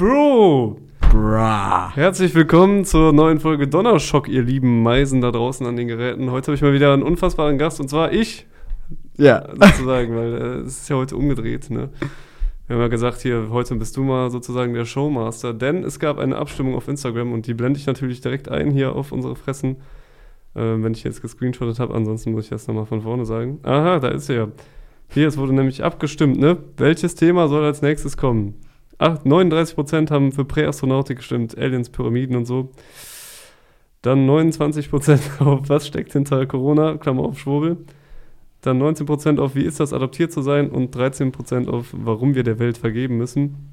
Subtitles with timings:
[0.00, 0.78] Bro!
[1.12, 1.92] Bra.
[1.94, 6.30] Herzlich willkommen zur neuen Folge Donnerschock, ihr lieben Meisen da draußen an den Geräten.
[6.30, 8.46] Heute habe ich mal wieder einen unfassbaren Gast und zwar ich,
[9.18, 9.46] Ja.
[9.54, 11.68] sozusagen, weil äh, es ist ja heute umgedreht.
[11.68, 11.90] Ne?
[12.66, 16.18] Wir haben ja gesagt, hier, heute bist du mal sozusagen der Showmaster, denn es gab
[16.18, 19.76] eine Abstimmung auf Instagram und die blende ich natürlich direkt ein hier auf unsere Fressen,
[20.54, 21.92] äh, wenn ich jetzt gescreenshottet habe.
[21.92, 23.60] Ansonsten muss ich das nochmal von vorne sagen.
[23.64, 24.48] Aha, da ist er ja.
[25.08, 26.56] Hier, es wurde nämlich abgestimmt, ne?
[26.78, 28.54] Welches Thema soll als nächstes kommen?
[29.02, 32.68] Ach, 39% haben für Präastronautik gestimmt, Aliens, Pyramiden und so.
[34.02, 37.78] Dann 29% auf was steckt hinter Corona, Klammer auf Schwurbel.
[38.60, 42.58] Dann 19% auf wie ist das adoptiert zu sein und 13% auf warum wir der
[42.58, 43.70] Welt vergeben müssen.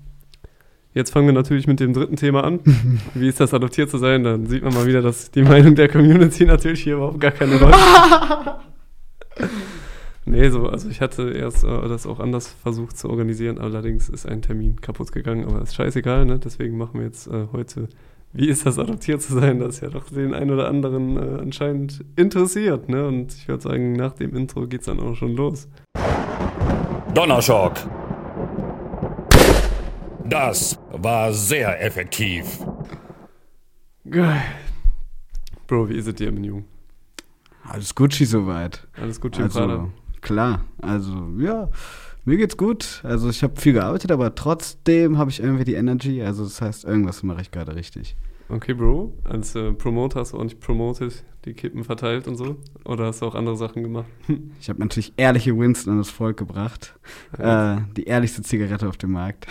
[0.93, 2.61] Jetzt fangen wir natürlich mit dem dritten Thema an.
[3.13, 4.23] wie ist das adoptiert zu sein?
[4.23, 7.59] Dann sieht man mal wieder, dass die Meinung der Community natürlich hier überhaupt gar keine
[7.59, 7.75] Rolle
[10.29, 14.27] Nee, so, also ich hatte erst äh, das auch anders versucht zu organisieren, allerdings ist
[14.27, 16.37] ein Termin kaputt gegangen, aber ist scheißegal, ne?
[16.37, 17.87] Deswegen machen wir jetzt äh, heute,
[18.33, 22.03] wie ist das adoptiert zu sein, das ja doch den einen oder anderen äh, anscheinend
[22.17, 23.07] interessiert, ne?
[23.07, 25.69] Und ich würde sagen, nach dem Intro geht's dann auch schon los.
[27.13, 27.75] Donnerschock.
[30.25, 32.59] Das war sehr effektiv.
[34.09, 34.43] Geil.
[35.67, 36.65] Bro, wie ist es dir, mein Junge?
[37.63, 38.85] Alles Gucci soweit.
[38.99, 39.87] Alles gut, also, Prada?
[40.27, 40.65] Klar.
[40.81, 41.69] Also, ja,
[42.25, 43.01] mir geht's gut.
[43.03, 46.21] Also, ich habe viel gearbeitet, aber trotzdem habe ich irgendwie die Energy.
[46.21, 48.15] Also, das heißt, irgendwas mache ich gerade richtig.
[48.49, 49.13] Okay, Bro.
[49.25, 52.57] Als äh, Promoter hast du auch nicht promoted, die Kippen verteilt und so?
[52.85, 54.07] Oder hast du auch andere Sachen gemacht?
[54.59, 56.93] ich habe natürlich ehrliche Winston an das Volk gebracht.
[57.37, 59.47] Äh, die ehrlichste Zigarette auf dem Markt.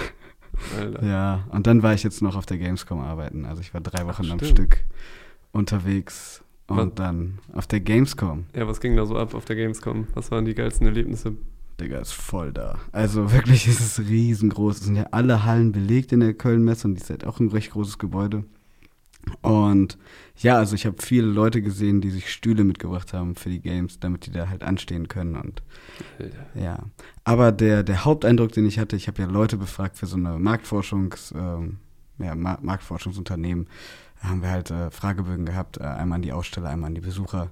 [0.78, 1.04] Alter.
[1.04, 3.44] Ja, und dann war ich jetzt noch auf der Gamescom arbeiten.
[3.44, 4.84] Also ich war drei Wochen Ach, am Stück
[5.52, 6.94] unterwegs und was?
[6.94, 8.46] dann auf der Gamescom.
[8.54, 10.06] Ja, was ging da so ab auf der Gamescom?
[10.14, 11.36] Was waren die geilsten Erlebnisse?
[11.80, 12.78] Digga, ist voll da.
[12.92, 14.78] Also wirklich ist es riesengroß.
[14.78, 17.48] Es sind ja alle Hallen belegt in der Köln-Messe und die ist halt auch ein
[17.48, 18.44] recht großes Gebäude.
[19.42, 19.98] Und
[20.36, 23.98] ja, also ich habe viele Leute gesehen, die sich Stühle mitgebracht haben für die Games,
[23.98, 25.36] damit die da halt anstehen können.
[25.36, 25.62] Und
[26.54, 26.78] ja.
[27.24, 30.38] Aber der, der Haupteindruck, den ich hatte, ich habe ja Leute befragt für so eine
[30.38, 31.78] Marktforschungs, ähm,
[32.18, 33.66] ja, Mar Marktforschungsunternehmen,
[34.20, 37.50] haben wir halt äh, Fragebögen gehabt, äh, einmal an die Aussteller, einmal an die Besucher.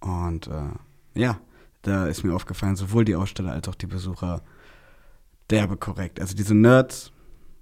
[0.00, 0.70] Und äh,
[1.14, 1.38] ja,
[1.82, 4.42] da ist mir aufgefallen, sowohl die Aussteller als auch die Besucher
[5.50, 6.20] derbe korrekt.
[6.20, 7.12] Also diese Nerds,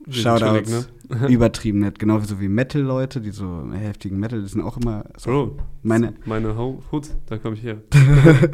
[0.09, 1.27] Shoutouts, ne?
[1.29, 1.99] übertrieben nett.
[1.99, 5.31] Genauso wie Metal-Leute, die so heftigen Metal, die sind auch immer so.
[5.31, 7.79] Bro, meine, meine Hut, da komme ich her.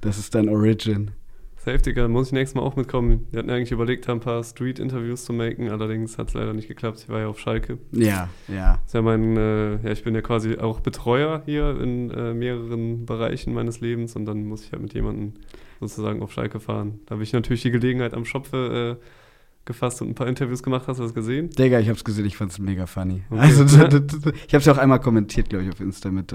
[0.00, 1.12] das ist dein Origin.
[1.62, 3.26] Safe, Digga, muss ich nächstes Mal auch mitkommen.
[3.32, 7.00] Wir hatten eigentlich überlegt, ein paar Street-Interviews zu machen, allerdings hat es leider nicht geklappt.
[7.02, 7.76] Ich war ja auf Schalke.
[7.92, 8.80] Ja, ja.
[8.90, 13.52] Ja mein, äh, ja, ich bin ja quasi auch Betreuer hier in äh, mehreren Bereichen
[13.52, 15.34] meines Lebens und dann muss ich halt mit jemandem
[15.80, 17.00] sozusagen auf Schalke fahren.
[17.04, 19.04] Da habe ich natürlich die Gelegenheit am Schopfe äh,
[19.66, 20.86] gefasst und ein paar Interviews gemacht.
[20.86, 21.50] Hast du das gesehen?
[21.50, 23.22] Digga, ich hab's gesehen, ich fand's mega funny.
[23.28, 23.38] Okay.
[23.38, 23.64] Also,
[24.48, 26.32] ich hab's ja auch einmal kommentiert, glaube ich, auf Insta mit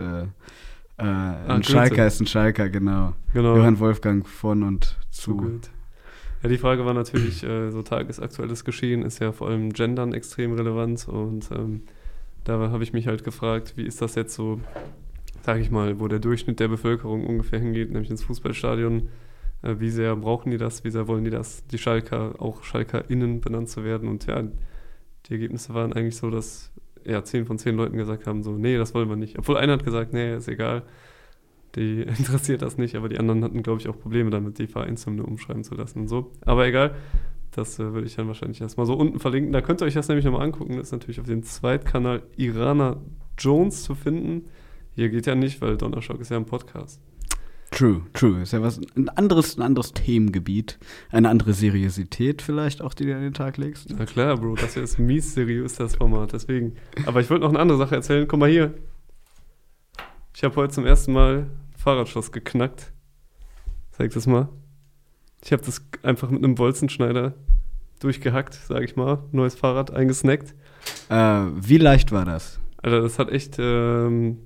[0.98, 3.14] äh, ah, ein Schalker ist ein Schalker, genau.
[3.34, 3.58] genau.
[3.58, 5.38] Johann Wolfgang von und zu.
[5.38, 5.70] Gut.
[6.42, 10.54] Ja, die Frage war natürlich, äh, so tagesaktuelles Geschehen ist ja vor allem Gendern extrem
[10.54, 11.84] relevant und ähm,
[12.44, 14.62] da habe ich mich halt gefragt, wie ist das jetzt so,
[15.42, 19.10] sage ich mal, wo der Durchschnitt der Bevölkerung ungefähr hingeht, nämlich ins Fußballstadion.
[19.64, 23.42] Äh, wie sehr brauchen die das, wie sehr wollen die das, die Schalker, auch SchalkerInnen
[23.42, 24.44] benannt zu werden und ja,
[25.26, 26.72] die Ergebnisse waren eigentlich so, dass
[27.06, 29.38] ja, zehn von zehn Leuten gesagt haben, so, nee, das wollen wir nicht.
[29.38, 30.84] Obwohl einer hat gesagt, nee, ist egal.
[31.76, 35.24] Die interessiert das nicht, aber die anderen hatten, glaube ich, auch Probleme damit, die Vereinshymne
[35.24, 36.32] umschreiben zu lassen und so.
[36.42, 36.96] Aber egal,
[37.52, 39.54] das äh, würde ich dann wahrscheinlich erstmal so unten verlinken.
[39.54, 40.78] Da könnt ihr euch das nämlich nochmal angucken.
[40.78, 42.98] Das ist natürlich auf dem Zweitkanal Irana
[43.38, 44.46] Jones zu finden.
[44.94, 47.02] Hier geht ja nicht, weil Donnerschock ist ja ein Podcast.
[47.76, 48.42] True, true.
[48.42, 50.80] Ist ja was ein anderes, ein anderes Themengebiet,
[51.12, 53.94] eine andere Seriosität vielleicht auch, die du an den Tag legst.
[53.98, 56.78] Na klar, Bro, das hier ist mies seriös, das Format, deswegen.
[57.06, 58.30] Aber ich wollte noch eine andere Sache erzählen.
[58.30, 58.74] Guck mal hier.
[60.34, 61.48] Ich habe heute zum ersten Mal
[61.78, 62.94] Fahrradschloss geknackt.
[63.92, 64.48] Zeig das mal.
[65.44, 67.34] Ich habe das einfach mit einem Bolzenschneider
[68.00, 69.20] durchgehackt, sag ich mal.
[69.34, 70.56] Neues Fahrrad eingesnackt.
[71.10, 72.58] Äh, wie leicht war das?
[72.78, 74.38] Alter, das hat echt ähm,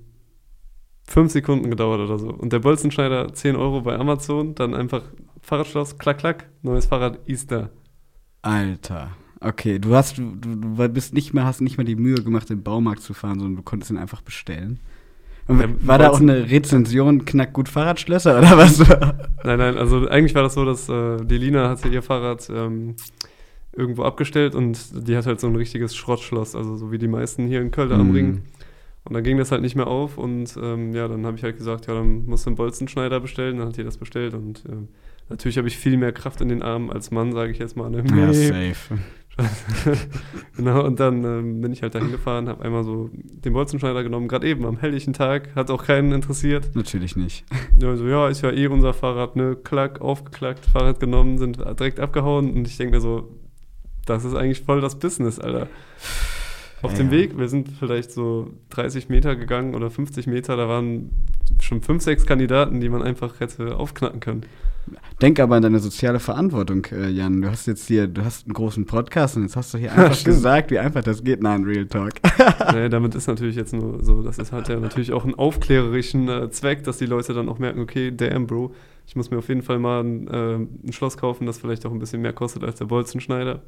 [1.09, 2.29] fünf Sekunden gedauert oder so.
[2.29, 5.03] Und der Bolzenschneider 10 Euro bei Amazon, dann einfach
[5.41, 7.69] Fahrradschloss, klack, klack, neues Fahrrad da.
[8.41, 9.11] Alter.
[9.41, 12.61] Okay, du hast, du, du bist nicht mehr, hast nicht mehr die Mühe gemacht, den
[12.61, 14.79] Baumarkt zu fahren, sondern du konntest ihn einfach bestellen.
[15.47, 18.79] Und ja, war da auch eine Rezension, knack gut Fahrradschlösser oder was?
[19.43, 22.95] nein, nein, also eigentlich war das so, dass äh, die Lina hat ihr Fahrrad ähm,
[23.75, 27.47] irgendwo abgestellt und die hat halt so ein richtiges Schrottschloss, also so wie die meisten
[27.47, 28.43] hier in Köln am Ring.
[29.09, 31.57] Und dann ging das halt nicht mehr auf und ähm, ja, dann habe ich halt
[31.57, 33.57] gesagt, ja, dann musst du einen Bolzenschneider bestellen.
[33.57, 34.85] Dann hat die das bestellt und äh,
[35.29, 37.89] natürlich habe ich viel mehr Kraft in den Armen als Mann, sage ich jetzt mal.
[37.89, 38.03] Ne?
[38.15, 38.99] Ja, safe.
[40.57, 44.27] genau, und dann ähm, bin ich halt dahin gefahren, habe einmal so den Bolzenschneider genommen,
[44.27, 46.75] gerade eben am helllichen Tag, hat auch keinen interessiert.
[46.75, 47.45] Natürlich nicht.
[47.79, 51.99] Ja, so, ja, ist ja eh unser Fahrrad, ne, klack, aufgeklackt, Fahrrad genommen, sind direkt
[51.99, 53.29] abgehauen und ich denke mir so,
[54.05, 55.67] das ist eigentlich voll das Business, Alter.
[56.81, 57.11] Auf dem.
[57.11, 61.11] Weg, wir sind vielleicht so 30 Meter gegangen oder 50 Meter, da waren
[61.59, 64.45] schon fünf, sechs Kandidaten, die man einfach hätte aufknacken können.
[65.21, 67.41] Denk aber an deine soziale Verantwortung, äh, Jan.
[67.41, 70.23] Du hast jetzt hier, du hast einen großen Podcast und jetzt hast du hier einfach
[70.23, 71.43] gesagt, wie einfach das geht.
[71.43, 72.13] Nein, Real Talk.
[72.59, 76.29] naja, damit ist natürlich jetzt nur so, das ist, hat ja natürlich auch einen aufklärerischen
[76.29, 78.73] äh, Zweck, dass die Leute dann auch merken, okay, damn, Bro,
[79.05, 81.91] ich muss mir auf jeden Fall mal ein, äh, ein Schloss kaufen, das vielleicht auch
[81.91, 83.61] ein bisschen mehr kostet als der Bolzenschneider.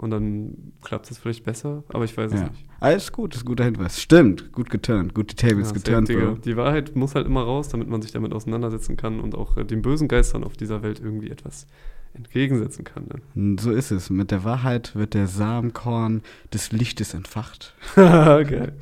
[0.00, 2.48] Und dann klappt es vielleicht besser, aber ich weiß es ja.
[2.48, 2.64] nicht.
[2.80, 4.00] Alles gut, ist ein guter Hinweis.
[4.00, 6.36] Stimmt, gut geturnt, gut die Tables Ja, geturnt, Digga.
[6.42, 9.64] Die Wahrheit muss halt immer raus, damit man sich damit auseinandersetzen kann und auch äh,
[9.64, 11.66] den bösen Geistern auf dieser Welt irgendwie etwas
[12.14, 13.08] entgegensetzen kann.
[13.34, 13.56] Ne?
[13.60, 14.08] So ist es.
[14.08, 16.22] Mit der Wahrheit wird der Samenkorn
[16.54, 17.74] des Lichtes entfacht.
[17.94, 18.72] Geil.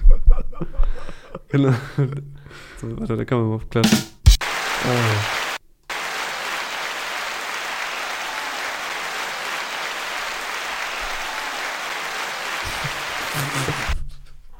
[1.48, 1.74] genau.
[2.80, 3.98] So, warte, da kann man mal auf klatschen.
[4.84, 5.47] Ah.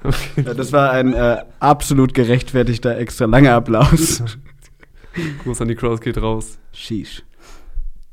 [0.08, 0.42] Okay.
[0.46, 4.22] Ja, das war ein äh, absolut gerechtfertigter, extra langer Applaus.
[5.44, 6.58] Gruß an die Crowd geht raus.
[6.72, 7.22] Sheesh.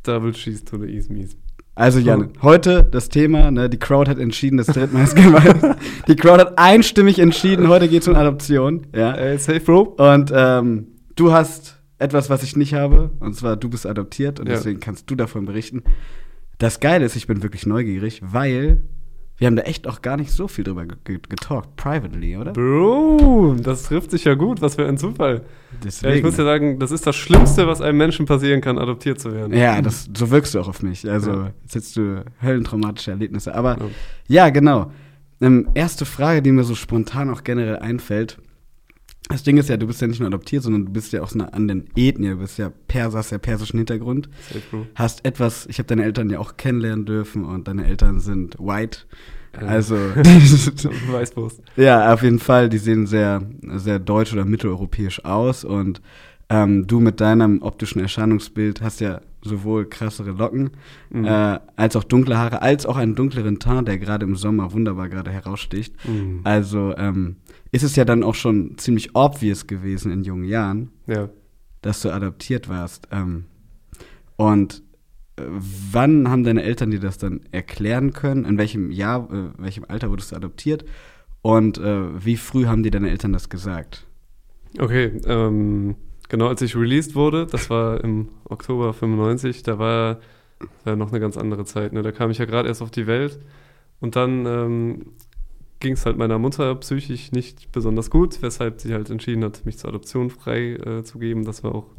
[0.03, 1.37] Double Cheese to the East Mies.
[1.77, 5.75] Also Jan, heute das Thema, ne, die Crowd hat entschieden, das drittmeistgemeint.
[6.07, 8.87] die Crowd hat einstimmig entschieden, heute geht es um Adoption.
[8.95, 9.11] Ja.
[9.13, 9.81] Ey, safe, Bro.
[9.97, 14.47] Und ähm, du hast etwas, was ich nicht habe, und zwar du bist adoptiert und
[14.47, 14.55] Ja.
[14.55, 15.83] deswegen kannst du davon berichten.
[16.59, 18.83] Das Geile ist, ich bin wirklich neugierig, weil
[19.37, 22.53] wir haben da echt auch gar nicht so viel drüber ge- ge- getalkt, privately, oder?
[22.53, 24.61] Bro, das trifft sich ja gut.
[24.61, 25.41] Was für ein Zufall.
[25.83, 26.11] Deswegen.
[26.11, 29.19] Ja, ich muss ja sagen, das ist das Schlimmste, was einem Menschen passieren kann, adoptiert
[29.19, 29.53] zu werden.
[29.57, 31.09] Ja, das, so wirkst du auch auf mich.
[31.09, 31.51] Also, Ja.
[31.63, 33.53] jetzt hättest du höllentraumatische Erlebnisse.
[33.53, 33.85] Aber Ja.
[34.27, 34.91] ja, genau.
[35.41, 38.37] Ähm, erste Frage, die mir so spontan auch generell einfällt.
[39.29, 41.33] Das Ding ist ja, du bist ja nicht nur adoptiert, sondern du bist ja aus
[41.33, 42.29] einer anderen Ethnie.
[42.29, 44.29] Du bist ja Perser, hast ja persischen Hintergrund.
[44.47, 44.85] Safe, Bro.
[44.93, 48.99] Hast etwas, ich habe deine Eltern ja auch kennenlernen dürfen und deine Eltern sind white.
[49.53, 49.95] Also,
[51.05, 51.61] Weißwurst.
[51.77, 53.41] ja, auf jeden Fall, die sehen sehr,
[53.77, 56.01] sehr deutsch oder mitteleuropäisch aus und
[56.49, 60.71] ähm, du mit deinem optischen Erscheinungsbild hast ja sowohl krassere Locken
[61.11, 61.25] Mhm.
[61.25, 65.07] äh, als auch dunkle Haare, als auch einen dunkleren Teint, der gerade im Sommer wunderbar
[65.07, 65.95] gerade heraussticht.
[66.07, 66.41] Mhm.
[66.43, 67.37] Also ähm,
[67.71, 71.29] ist es ja dann auch schon ziemlich obvious gewesen in jungen Jahren, Ja.
[71.81, 73.07] dass du adoptiert warst.
[73.11, 73.45] Ähm,
[74.35, 74.81] und
[75.37, 75.43] äh,
[75.91, 78.45] wann haben deine Eltern dir das dann erklären können?
[78.45, 80.85] In welchem Jahr, äh, welchem Alter wurdest du adoptiert?
[81.41, 84.07] Und äh, wie früh haben dir deine Eltern das gesagt?
[84.79, 85.95] Okay, ähm,
[86.29, 90.19] genau als ich released wurde, das war im Oktober 95, da war
[90.85, 91.93] äh, noch eine ganz andere Zeit.
[91.93, 92.01] Ne?
[92.01, 93.39] Da kam ich ja gerade erst auf die Welt
[93.99, 95.05] und dann ähm,
[95.79, 99.77] ging es halt meiner Mutter psychisch nicht besonders gut, weshalb sie halt entschieden hat, mich
[99.77, 101.03] zur Adoption frei äh.
[101.43, 101.91] Das war auch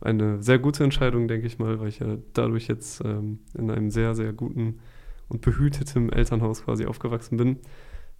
[0.00, 3.90] eine sehr gute Entscheidung, denke ich mal, weil ich ja dadurch jetzt ähm, in einem
[3.90, 4.80] sehr, sehr guten
[5.28, 7.58] und behüteten Elternhaus quasi aufgewachsen bin.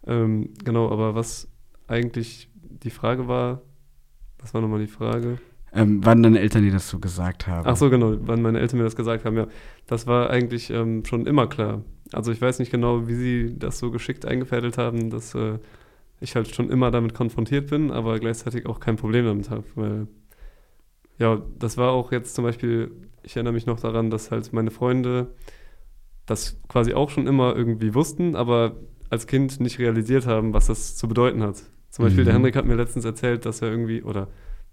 [0.06, 1.48] Ähm, genau, aber was
[1.86, 3.60] eigentlich die Frage war,
[4.44, 5.38] was war nochmal die Frage?
[5.72, 7.66] Ähm, wann deine Eltern dir das so gesagt haben?
[7.66, 9.46] Ach so, genau, wann meine Eltern mir das gesagt haben, ja.
[9.86, 11.82] Das war eigentlich ähm, schon immer klar.
[12.12, 15.58] Also ich weiß nicht genau, wie sie das so geschickt eingefädelt haben, dass äh,
[16.20, 20.06] ich halt schon immer damit konfrontiert bin, aber gleichzeitig auch kein Problem damit habe, weil
[21.18, 22.90] ja, das war auch jetzt zum Beispiel,
[23.22, 25.30] ich erinnere mich noch daran, dass halt meine Freunde
[26.26, 28.76] das quasi auch schon immer irgendwie wussten, aber
[29.08, 31.62] als Kind nicht realisiert haben, was das zu bedeuten hat.
[31.94, 32.26] Zum Beispiel Mhm.
[32.26, 34.26] der Henrik hat mir letztens erzählt, dass er irgendwie, oder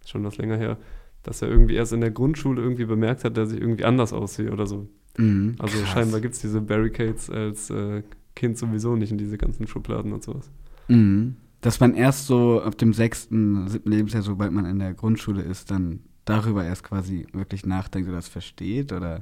[0.08, 0.78] schon was länger her,
[1.22, 4.52] dass er irgendwie erst in der Grundschule irgendwie bemerkt hat, dass ich irgendwie anders aussehe
[4.52, 4.88] oder so.
[5.18, 5.90] Mhm, Also krass.
[5.90, 8.02] scheinbar gibt es diese Barricades als äh,
[8.36, 10.50] Kind sowieso nicht in diese ganzen Schubladen und sowas.
[10.88, 11.36] Mhm.
[11.62, 15.70] Dass man erst so ab dem sechsten, siebten Lebensjahr, sobald man in der Grundschule ist,
[15.70, 19.22] dann darüber erst quasi wirklich nachdenkt oder das versteht oder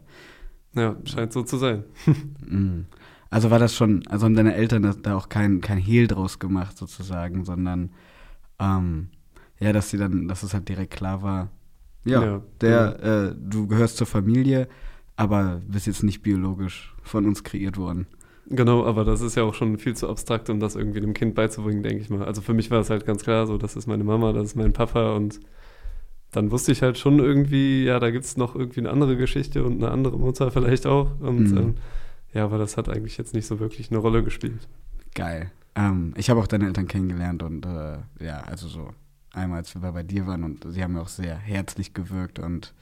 [0.73, 1.83] Ja, scheint so zu sein.
[2.47, 2.85] Mhm.
[3.29, 6.77] Also war das schon, also haben deine Eltern da auch kein, kein Hehl draus gemacht
[6.77, 7.91] sozusagen, sondern
[8.59, 9.09] ähm,
[9.59, 11.49] ja, dass sie dann, dass es halt direkt klar war,
[12.05, 14.67] ja, Ja, der, Äh, du gehörst zur Familie,
[15.15, 18.07] aber bist jetzt nicht biologisch von uns kreiert worden.
[18.51, 21.35] Genau, aber das ist ja auch schon viel zu abstrakt, um das irgendwie dem Kind
[21.35, 22.23] beizubringen, denke ich mal.
[22.25, 24.55] Also für mich war es halt ganz klar, so, das ist meine Mama, das ist
[24.55, 25.39] mein Papa und
[26.31, 29.63] dann wusste ich halt schon irgendwie, ja, da gibt es noch irgendwie eine andere Geschichte
[29.63, 31.19] und eine andere Mutter vielleicht auch.
[31.19, 31.57] Und Mhm.
[31.57, 31.75] ähm,
[32.33, 34.67] ja, aber das hat eigentlich jetzt nicht so wirklich eine Rolle gespielt.
[35.15, 35.51] Geil.
[35.75, 38.91] Ähm, ich habe auch deine Eltern kennengelernt und äh, ja, also so
[39.33, 42.73] einmal, als wir bei dir waren und sie haben mir auch sehr herzlich gewirkt und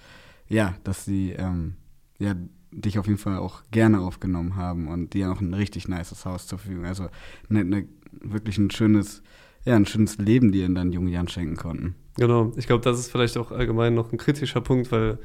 [0.47, 1.75] ja, dass sie ähm,
[2.19, 2.35] ja
[2.71, 6.47] dich auf jeden Fall auch gerne aufgenommen haben und dir auch ein richtig nices Haus
[6.47, 6.85] zur Verfügung.
[6.85, 7.07] Also
[7.49, 9.23] ne, ne, wirklich ein schönes,
[9.65, 11.95] ja, ein schönes Leben dir in deinen jungen Jahren schenken konnten.
[12.17, 15.19] Genau, ich glaube, das ist vielleicht auch allgemein noch ein kritischer Punkt, weil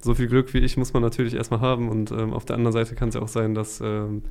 [0.00, 2.72] so viel Glück wie ich muss man natürlich erstmal haben und ähm, auf der anderen
[2.72, 4.22] Seite kann es ja auch sein, dass, ähm,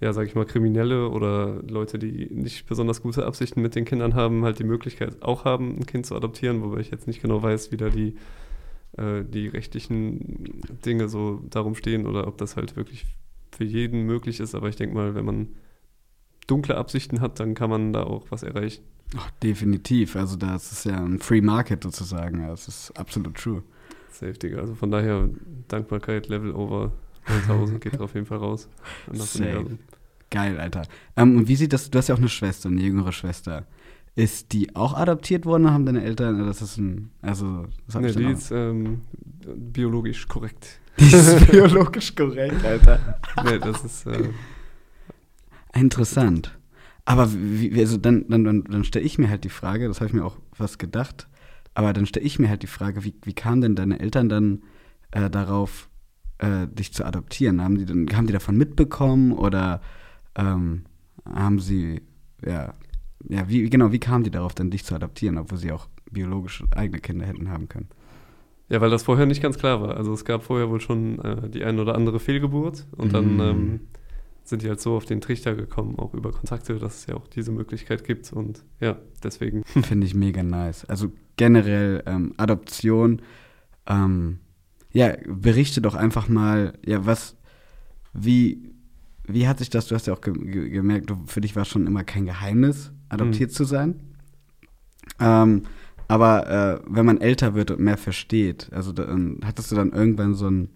[0.00, 4.14] ja, sag ich mal, Kriminelle oder Leute, die nicht besonders gute Absichten mit den Kindern
[4.14, 7.42] haben, halt die Möglichkeit auch haben, ein Kind zu adoptieren, wobei ich jetzt nicht genau
[7.42, 8.16] weiß, wie da die,
[8.96, 13.06] äh, die rechtlichen Dinge so darum stehen oder ob das halt wirklich
[13.50, 15.48] für jeden möglich ist, aber ich denke mal, wenn man
[16.46, 18.82] dunkle Absichten hat, dann kann man da auch was erreichen.
[19.16, 20.16] Ach, definitiv.
[20.16, 22.46] Also das ist ja ein Free Market sozusagen.
[22.46, 23.62] Das ist absolut true.
[24.18, 24.58] Safe, Digga.
[24.58, 25.28] Also von daher
[25.68, 26.92] Dankbarkeit, Level over
[27.26, 28.68] 1000 geht auf jeden Fall raus.
[29.12, 29.66] Safe.
[30.30, 30.82] Geil, Alter.
[31.16, 33.66] Ähm, und wie sieht das, du hast ja auch eine Schwester, eine jüngere Schwester.
[34.14, 38.02] Ist die auch adoptiert worden oder haben deine Eltern, das ist ein, also, das hab
[38.02, 39.02] Nee, ich die ist ähm,
[39.56, 40.80] biologisch korrekt.
[40.98, 43.20] die ist biologisch korrekt, Alter.
[43.44, 44.30] Nee, das ist, äh,
[45.74, 46.58] Interessant.
[47.04, 50.00] Aber wie, wie- also dann, dann, dann, dann stelle ich mir halt die Frage, das
[50.00, 51.28] habe ich mir auch was gedacht,
[51.78, 54.62] aber dann stelle ich mir halt die Frage, wie, wie kamen denn deine Eltern dann
[55.12, 55.88] äh, darauf,
[56.38, 57.62] äh, dich zu adoptieren?
[57.62, 59.80] Haben die, dann, haben die davon mitbekommen oder
[60.34, 60.82] ähm,
[61.24, 62.02] haben sie,
[62.44, 62.72] ja,
[63.28, 66.64] ja, wie, genau, wie kamen die darauf, dann dich zu adoptieren, obwohl sie auch biologisch
[66.74, 67.88] eigene Kinder hätten haben können?
[68.70, 69.96] ja, weil das vorher nicht ganz klar war.
[69.96, 73.40] Also es gab vorher wohl schon äh, die ein oder andere Fehlgeburt und dann Mhm.
[73.40, 73.80] ähm,
[74.44, 77.28] sind die halt so auf den Trichter gekommen, auch über Kontakte, dass es ja auch
[77.28, 79.62] diese Möglichkeit gibt und ja, deswegen.
[79.64, 80.84] Finde ich mega nice.
[80.84, 83.22] Also generell ähm, Adoption.
[83.86, 84.40] Ähm,
[84.92, 87.36] ja, berichte doch einfach mal, ja, was,
[88.12, 88.74] wie,
[89.26, 91.62] wie hat sich das, du hast ja auch ge ge gemerkt, du, für dich war
[91.62, 94.00] es schon immer kein Geheimnis, adoptiert zu sein.
[95.18, 95.62] Ähm,
[96.08, 100.34] aber äh, wenn man älter wird und mehr versteht, also dann, hattest du dann irgendwann
[100.34, 100.68] so einen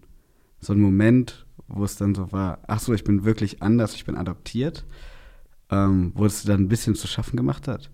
[0.63, 4.05] so einen Moment, wo es dann so war, ach so, ich bin wirklich anders, ich
[4.05, 4.87] bin adoptiert,
[5.71, 7.91] ähm, wo es dann ein bisschen zu schaffen gemacht hat?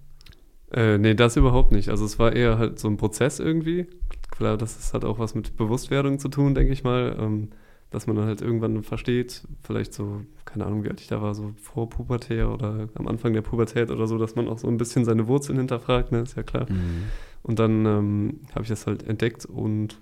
[0.72, 1.88] Äh, nee, das überhaupt nicht.
[1.88, 3.86] Also es war eher halt so ein Prozess irgendwie.
[4.30, 7.16] Klar, das hat auch was mit Bewusstwerdung zu tun, denke ich mal.
[7.18, 7.48] Ähm,
[7.90, 11.34] dass man dann halt irgendwann versteht, vielleicht so, keine Ahnung, wie alt ich da war,
[11.34, 14.76] so vor Pubertär oder am Anfang der Pubertät oder so, dass man auch so ein
[14.76, 16.66] bisschen seine Wurzeln hinterfragt, ne, ist ja klar.
[17.42, 19.98] Und dann ähm, habe ich das halt entdeckt und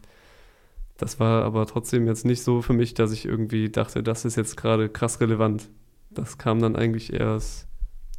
[0.96, 4.36] das war aber trotzdem jetzt nicht so für mich, dass ich irgendwie dachte, das ist
[4.36, 5.68] jetzt gerade krass relevant.
[6.10, 7.68] Das kam dann eigentlich erst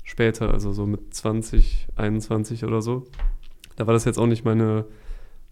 [0.08, 3.04] später, also so mit 20, 21 oder so.
[3.76, 4.86] Da war das jetzt auch nicht meine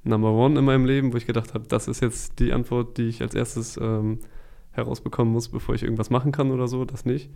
[0.04, 3.10] Number One in meinem Leben, wo ich gedacht habe, das ist jetzt die Antwort, die
[3.10, 4.20] ich als erstes ähm,
[4.72, 7.30] herausbekommen muss, bevor ich irgendwas machen kann oder so, das nicht.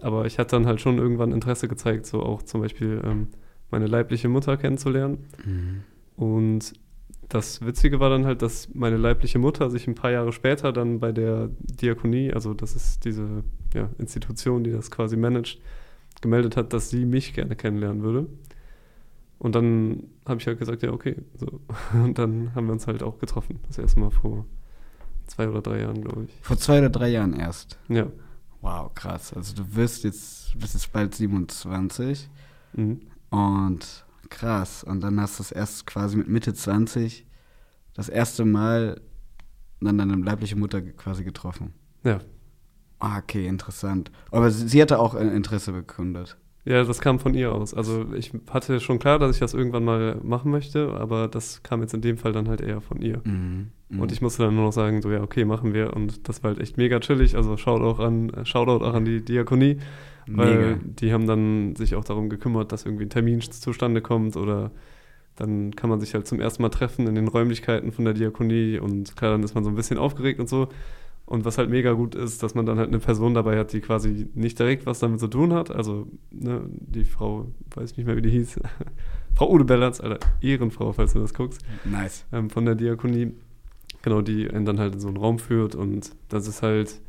[0.00, 3.28] Aber ich hatte dann halt schon irgendwann Interesse gezeigt, so auch zum Beispiel ähm,
[3.70, 5.26] meine leibliche Mutter kennenzulernen.
[5.44, 5.82] Mhm.
[6.16, 6.72] Und
[7.28, 10.98] das Witzige war dann halt, dass meine leibliche Mutter sich ein paar Jahre später dann
[10.98, 13.44] bei der Diakonie, also das ist diese
[13.74, 15.60] ja, Institution, die das quasi managt,
[16.24, 18.26] gemeldet hat, dass sie mich gerne kennenlernen würde.
[19.38, 21.16] Und dann habe ich halt gesagt, ja, okay.
[21.36, 21.60] So.
[21.94, 23.60] Und dann haben wir uns halt auch getroffen.
[23.68, 24.46] Das erste Mal vor
[25.26, 26.30] zwei oder drei Jahren, glaube ich.
[26.42, 27.78] Vor zwei oder drei Jahren erst.
[27.88, 28.06] Ja.
[28.62, 29.32] Wow, krass.
[29.34, 32.28] Also du wirst jetzt, bist jetzt bald 27
[32.76, 33.00] Mhm.
[33.30, 34.82] und krass.
[34.82, 37.24] Und dann hast du es erst quasi mit Mitte 20
[37.94, 39.00] das erste Mal
[39.80, 41.74] dann deine leibliche Mutter quasi getroffen.
[42.02, 42.20] Ja.
[43.04, 44.10] Ah, okay, interessant.
[44.30, 46.38] Aber sie, sie hatte auch äh, Interesse bekundet.
[46.64, 47.74] Ja, das kam von ihr aus.
[47.74, 51.82] Also ich hatte schon klar, dass ich das irgendwann mal machen möchte, aber das kam
[51.82, 53.20] jetzt in dem Fall dann halt eher von ihr.
[53.24, 53.70] Mhm.
[53.98, 55.94] Und ich musste dann nur noch sagen, so ja, okay, machen wir.
[55.94, 57.36] Und das war halt echt mega chillig.
[57.36, 59.76] Also Shoutout auch an, äh, Shoutout auch an die Diakonie,
[60.26, 60.80] weil Mega.
[60.82, 64.70] die haben dann sich auch darum gekümmert, dass irgendwie ein Termin zustande kommt oder
[65.36, 68.78] dann kann man sich halt zum ersten Mal treffen in den Räumlichkeiten von der Diakonie
[68.78, 70.68] und klar, dann ist man so ein bisschen aufgeregt und so.
[71.26, 73.80] Und was halt mega gut ist, dass man dann halt eine Person dabei hat, die
[73.80, 75.70] quasi nicht direkt was damit zu tun hat.
[75.70, 78.60] Also ne, die Frau, weiß nicht mehr, wie die hieß,
[79.34, 82.24] Frau Ude Bellatz, Alter, Ehrenfrau, falls du das guckst Nice.
[82.32, 83.32] ähm, von der Diakonie,
[84.02, 87.00] genau, die einen dann halt in so einen Raum führt und das ist halt,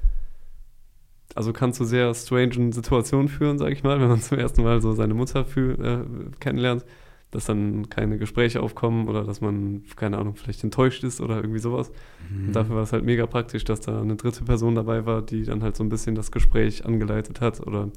[1.35, 4.81] also kann zu sehr strangen Situationen führen, sag ich mal, wenn man zum ersten Mal
[4.81, 6.05] so seine Mutter für, äh,
[6.39, 6.85] kennenlernt,
[7.31, 11.59] dass dann keine Gespräche aufkommen oder dass man, keine Ahnung, vielleicht enttäuscht ist oder irgendwie
[11.59, 11.91] sowas.
[12.29, 12.47] Mhm.
[12.47, 15.43] Und dafür war es halt mega praktisch, dass da eine dritte Person dabei war, die
[15.43, 17.89] dann halt so ein bisschen das Gespräch angeleitet hat oder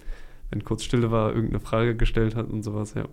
[0.50, 3.04] wenn kurz Stille war, irgendeine Frage gestellt hat und sowas, ja.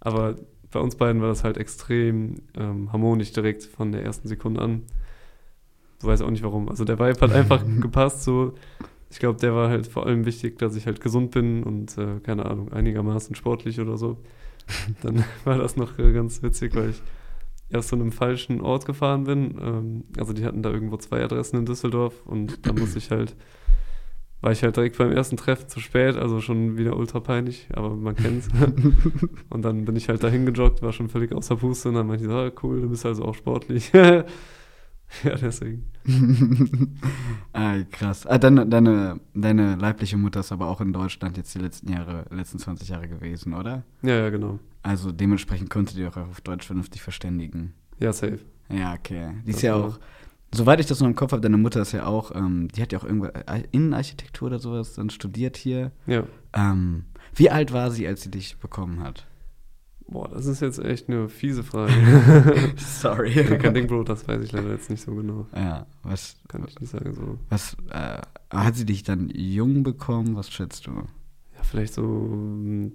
[0.00, 0.36] Aber
[0.70, 4.82] bei uns beiden war das halt extrem ähm, harmonisch direkt von der ersten Sekunde an.
[6.00, 6.68] Ich weiß auch nicht warum.
[6.68, 8.54] Also der Vibe hat einfach gepasst, so.
[9.08, 12.18] Ich glaube, der war halt vor allem wichtig, dass ich halt gesund bin und, äh,
[12.22, 14.18] keine Ahnung, einigermaßen sportlich oder so.
[15.02, 17.02] Dann war das noch äh, ganz witzig, weil ich
[17.70, 19.58] erst zu einem falschen Ort gefahren bin.
[19.60, 23.34] Ähm, also die hatten da irgendwo zwei Adressen in Düsseldorf und da musste ich halt,
[24.40, 27.94] war ich halt direkt beim ersten Treffen zu spät, also schon wieder ultra peinlich, aber
[27.94, 28.48] man kennt's.
[29.50, 32.24] und dann bin ich halt dahin gejoggt, war schon völlig außer Puste und dann meinte
[32.24, 33.92] ich, so, ah, cool, du bist also auch sportlich.
[35.24, 35.84] ja, deswegen.
[37.52, 38.26] ah, krass.
[38.26, 42.24] Ah, deine, deine, deine leibliche Mutter ist aber auch in Deutschland jetzt die letzten Jahre,
[42.30, 43.84] letzten 20 Jahre gewesen, oder?
[44.02, 44.58] Ja, ja, genau.
[44.82, 47.72] Also dementsprechend konntet ihr auch auf Deutsch vernünftig verständigen.
[47.98, 48.40] Ja, safe.
[48.68, 49.32] Ja, okay.
[49.44, 49.98] Die ist Das ja war- auch,
[50.52, 52.92] soweit ich das noch im Kopf habe, deine Mutter ist ja auch, ähm, die hat
[52.92, 55.92] ja auch irgendwo äh, Innenarchitektur oder sowas dann studiert hier.
[56.06, 56.24] Ja.
[56.52, 59.26] Ähm, wie alt war sie, als sie dich bekommen hat?
[60.08, 61.92] Boah, das ist jetzt echt eine fiese Frage.
[62.76, 63.32] Sorry.
[63.32, 65.46] ja, kein Ding, Bro, das weiß ich leider jetzt nicht so genau.
[65.54, 67.38] Ja, was, Kann ich nicht sagen, so.
[67.48, 68.20] was, äh,
[68.50, 70.36] hat sie dich dann jung bekommen?
[70.36, 70.92] Was schätzt du?
[70.92, 72.92] Ja, vielleicht so mm,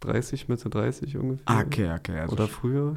[0.00, 1.44] 30, Mitte 30 ungefähr.
[1.46, 2.18] Ah, okay, okay.
[2.20, 2.96] Also Oder früher.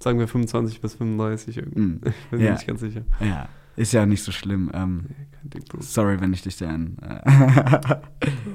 [0.00, 1.80] Sagen wir 25 bis 35 irgendwie.
[1.80, 2.46] Mm, Ich bin Ja.
[2.46, 3.02] mir nicht ganz sicher.
[3.20, 4.70] ja, ist ja nicht so schlimm.
[4.74, 5.06] Ähm,
[5.42, 6.96] Ding, sorry, wenn ich dich da an.
[7.02, 7.96] Äh,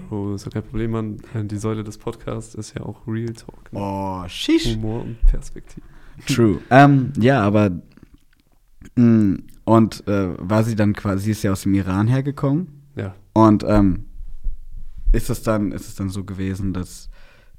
[0.09, 1.17] Oh, ist ja kein Problem, Mann.
[1.33, 3.73] Die Säule des Podcasts ist ja auch Real Talk.
[3.73, 3.79] Ne?
[3.79, 4.75] oh, shish.
[4.75, 5.85] Humor und Perspektive.
[6.27, 6.59] True.
[6.69, 7.71] ähm, ja, aber
[8.95, 13.13] mh, und äh, war sie dann quasi, sie ist ja aus dem Iran hergekommen Ja.
[13.33, 14.05] und ähm,
[15.11, 17.09] ist es dann, ist es dann so gewesen, dass,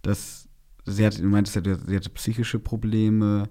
[0.02, 0.48] dass
[0.86, 3.48] sie hatte, du meintest ja, sie hatte psychische Probleme,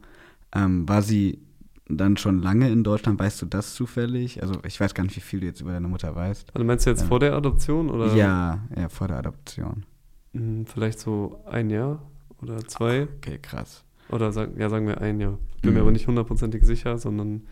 [0.53, 1.39] ähm, war sie
[1.89, 4.41] dann schon lange in Deutschland, weißt du das zufällig?
[4.41, 6.53] Also ich weiß gar nicht, wie viel du jetzt über deine Mutter weißt.
[6.55, 7.07] Also meinst du jetzt Ja.
[7.07, 8.13] vor der Adoption oder?
[8.15, 9.85] Ja, ja, vor der Adoption.
[10.33, 12.01] Hm, Vielleicht so ein Jahr
[12.41, 13.07] oder zwei.
[13.17, 13.83] Okay, krass.
[14.09, 15.37] Oder sagen, ja, sagen wir ein Jahr.
[15.55, 15.83] Ich bin mir Mhm.
[15.83, 17.43] aber nicht hundertprozentig sicher, sondern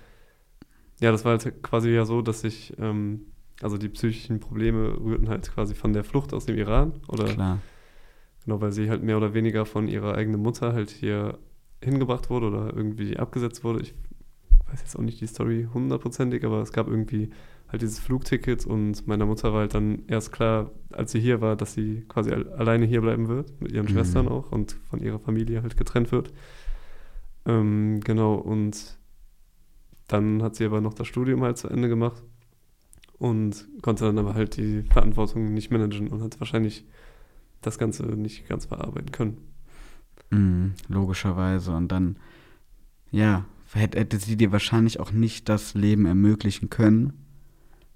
[1.02, 3.28] ja, das war halt quasi ja so, dass ich, ähm,
[3.62, 7.60] also die psychischen Probleme rührten halt quasi von der Flucht aus dem Iran oder Klar.
[8.46, 11.38] genau, weil sie halt mehr oder weniger von ihrer eigenen Mutter halt hier
[11.84, 13.82] hingebracht wurde oder irgendwie abgesetzt wurde.
[13.82, 13.94] Ich
[14.68, 17.30] weiß jetzt auch nicht die Story hundertprozentig, aber es gab irgendwie
[17.68, 21.56] halt dieses Flugticket und meiner Mutter war halt dann erst klar, als sie hier war,
[21.56, 23.90] dass sie quasi al- alleine hier bleiben wird, mit ihren Mhm.
[23.90, 26.32] Schwestern auch und von ihrer Familie halt getrennt wird.
[27.46, 28.98] Ähm, genau, und
[30.08, 32.22] dann hat sie aber noch das Studium halt zu Ende gemacht
[33.18, 36.86] und konnte dann aber halt die Verantwortung nicht managen und hat wahrscheinlich
[37.62, 39.38] das Ganze nicht ganz verarbeiten können.
[40.30, 41.76] Mhm, logischerweise.
[41.76, 42.18] Und dann,
[43.12, 43.46] ja,
[43.76, 47.14] hätte, sie dir wahrscheinlich auch nicht das Leben ermöglichen können,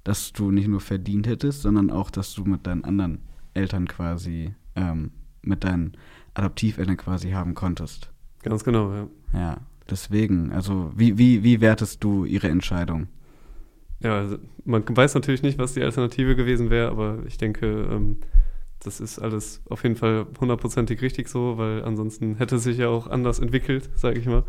[0.03, 3.19] das du nicht nur verdient hättest, sondern auch, dass du mit deinen anderen
[3.53, 5.11] Eltern quasi, ähm,
[5.41, 5.93] mit deinen
[6.33, 8.11] Adoptiveltern quasi haben konntest.
[8.43, 9.07] Ganz genau, ja.
[9.33, 9.57] Ja,
[9.89, 13.07] deswegen, also wie, wie, wie wertest du ihre Entscheidung?
[14.01, 18.17] Ja, also man weiß natürlich nicht, was die Alternative gewesen wäre, aber ich denke, ähm,
[18.79, 22.87] das ist alles auf jeden Fall hundertprozentig richtig so, weil ansonsten hätte es sich ja
[22.87, 24.43] auch anders entwickelt, sage ich mal.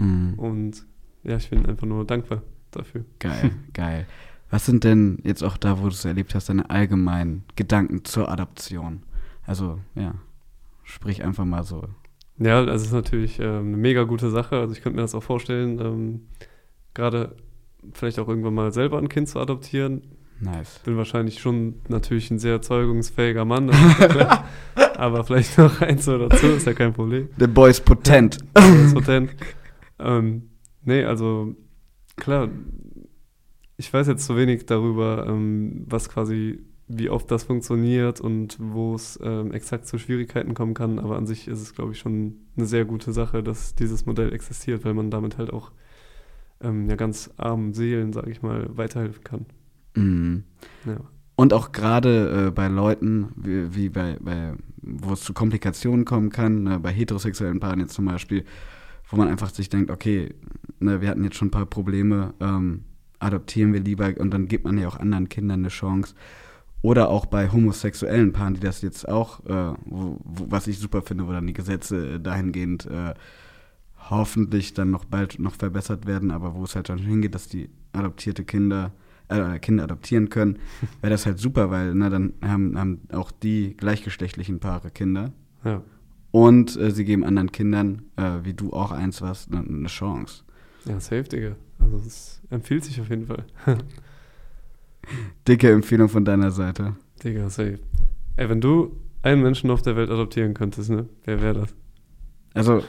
[0.00, 0.34] Mhm.
[0.34, 0.86] Und
[1.22, 3.04] ja, ich bin einfach nur dankbar dafür.
[3.18, 4.06] Geil, geil.
[4.50, 8.30] Was sind denn jetzt auch da, wo du es erlebt hast, deine allgemeinen Gedanken zur
[8.30, 9.02] Adoption?
[9.46, 10.14] Also, ja,
[10.84, 11.84] sprich einfach mal so.
[12.38, 14.58] Ja, also es ist natürlich ähm, eine mega gute Sache.
[14.58, 16.20] Also ich könnte mir das auch vorstellen, ähm,
[16.94, 17.36] gerade
[17.92, 20.02] vielleicht auch irgendwann mal selber ein Kind zu adoptieren.
[20.40, 20.80] Nice.
[20.84, 24.44] Bin wahrscheinlich schon natürlich ein sehr zeugungsfähiger Mann, ist klar.
[24.96, 27.28] aber vielleicht noch eins oder dazu, ist ja kein Problem.
[27.38, 28.38] The boy is potent.
[28.52, 29.30] Das Patent.
[29.98, 30.50] ähm,
[30.82, 31.54] nee, also
[32.16, 32.48] klar,
[33.76, 38.94] ich weiß jetzt zu wenig darüber, ähm, was quasi, wie oft das funktioniert und wo
[38.94, 42.36] es ähm, exakt zu Schwierigkeiten kommen kann, aber an sich ist es, glaube ich, schon
[42.56, 45.72] eine sehr gute Sache, dass dieses Modell existiert, weil man damit halt auch
[46.60, 49.46] ähm, ja, ganz armen Seelen, sage ich mal, weiterhelfen kann.
[49.94, 50.44] Mhm.
[50.84, 50.96] Ja.
[51.36, 54.52] Und auch gerade äh, bei Leuten, wie, wie bei, bei,
[54.82, 58.44] wo es zu Komplikationen kommen kann, ne, bei heterosexuellen Paaren jetzt zum Beispiel,
[59.08, 60.32] wo man einfach sich denkt, okay,
[60.78, 62.84] ne, wir hatten jetzt schon ein paar Probleme, ähm,
[63.18, 66.14] adoptieren wir lieber und dann gibt man ja auch anderen Kindern eine Chance.
[66.82, 71.02] Oder auch bei homosexuellen Paaren, die das jetzt auch, äh, wo, wo, was ich super
[71.02, 73.14] finde, wo dann die Gesetze dahingehend äh,
[74.10, 77.70] hoffentlich dann noch bald noch verbessert werden, aber wo es halt dann hingeht, dass die
[77.92, 78.92] adoptierte Kinder,
[79.28, 80.58] äh, Kinder adoptieren können,
[81.00, 85.32] wäre das halt super, weil na, dann haben, haben auch die gleichgeschlechtlichen Paare Kinder
[85.64, 85.82] ja.
[86.30, 90.44] und äh, sie geben anderen Kindern, äh, wie du auch eins warst, eine ne Chance.
[90.84, 91.56] Ja, safe, Digga.
[91.78, 93.44] Also es empfiehlt sich auf jeden Fall.
[95.48, 96.96] Dicke Empfehlung von deiner Seite.
[97.22, 97.78] Digga, safe.
[98.36, 101.08] Ey, wenn du einen Menschen auf der Welt adoptieren könntest, ne?
[101.24, 101.74] Wer wäre das?
[102.52, 102.82] Also,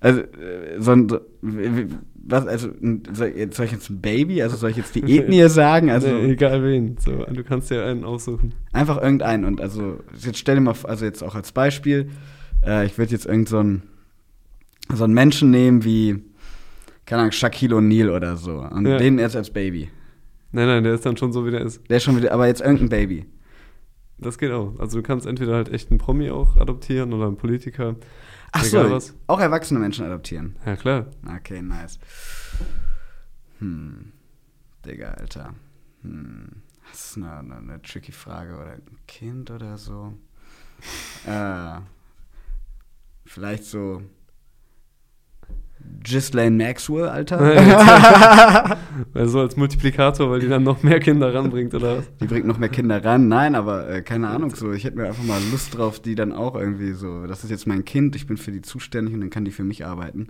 [0.00, 1.20] also, äh, so ein, so,
[2.28, 2.68] was, also,
[3.12, 5.90] soll, jetzt- ich jetzt ein Baby, also soll ich jetzt die Ethnie sagen?
[5.90, 6.96] Also, nee, egal wen.
[6.98, 8.54] So, du kannst dir einen aussuchen.
[8.72, 9.44] Einfach irgendeinen.
[9.44, 12.08] Und also, jetzt stell dir mal, also jetzt auch als Beispiel,
[12.64, 13.82] äh, ich würde jetzt irgend so ein,
[14.92, 16.22] so einen Menschen nehmen wie,
[17.06, 18.58] keine Ahnung, Shaquille O'Neal oder so.
[18.60, 18.98] Und Ja.
[18.98, 19.88] den erst als Baby.
[20.52, 21.88] Nein, nein, der ist dann schon so, wie der ist.
[21.90, 23.26] Der ist schon wieder, aber jetzt irgendein Baby.
[24.18, 24.78] Das geht auch.
[24.78, 27.96] Also du kannst entweder halt echt einen Promi auch adoptieren oder einen Politiker.
[28.52, 30.56] Ach so, auch erwachsene Menschen adoptieren.
[30.64, 31.06] Ja, klar.
[31.36, 31.98] Okay, nice.
[33.58, 34.12] Hm,
[34.84, 35.54] Digga, Alter.
[36.02, 38.54] Hm, das ist eine, eine, eine tricky Frage.
[38.54, 40.14] Oder ein Kind oder so.
[41.26, 41.80] äh,
[43.24, 44.02] vielleicht so
[46.02, 47.38] Ghislaine Maxwell, Alter.
[49.14, 52.04] Also als Multiplikator, weil die dann noch mehr Kinder ranbringt, oder was?
[52.20, 53.28] Die bringt noch mehr Kinder ran.
[53.28, 54.72] Nein, aber äh, keine Ahnung so.
[54.72, 57.26] Ich hätte mir einfach mal Lust drauf, die dann auch irgendwie so.
[57.26, 59.64] Das ist jetzt mein Kind, ich bin für die zuständig und dann kann die für
[59.64, 60.28] mich arbeiten.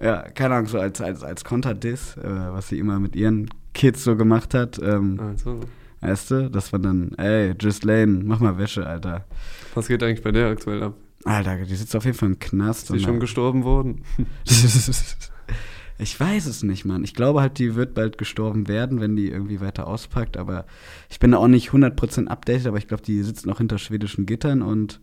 [0.00, 4.04] Ja, keine Ahnung, so als, als, als Konterdiss, äh, was sie immer mit ihren Kids
[4.04, 4.78] so gemacht hat.
[4.82, 5.60] Ähm, Also,
[6.02, 9.26] Weißt du, das war dann, ey, Ghislaine, mach mal Wäsche, Alter.
[9.74, 10.94] was geht eigentlich bei der aktuell ab?
[11.24, 12.90] Alter, die sitzt auf jeden Fall im Knast.
[12.90, 14.02] Ist die schon gestorben worden?
[15.98, 17.04] ich weiß es nicht, Mann.
[17.04, 20.36] Ich glaube halt, die wird bald gestorben werden, wenn die irgendwie weiter auspackt.
[20.36, 20.64] Aber
[21.10, 24.24] ich bin da auch nicht 100% updated, aber ich glaube, die sitzt noch hinter schwedischen
[24.26, 25.00] Gittern und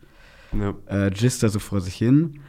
[0.58, 0.74] Ja.
[0.88, 2.40] äh, gisst da so vor sich hin.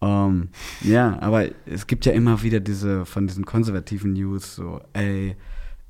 [0.00, 0.48] Ähm,
[0.80, 5.36] ja, aber es gibt ja immer wieder diese, von diesen konservativen News, so, ey,